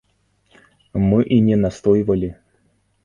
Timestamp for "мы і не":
1.09-1.55